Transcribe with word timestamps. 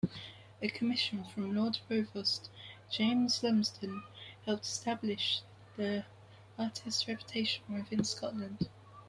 A 0.63 0.67
commission 0.67 1.25
from 1.25 1.55
Lord 1.55 1.77
Provost 1.87 2.49
James 2.89 3.43
Lumsden 3.43 4.01
helped 4.47 4.65
established 4.65 5.43
the 5.77 6.05
artist's 6.57 7.07
reputation 7.07 7.63
within 7.71 8.03
Scotland. 8.03 8.67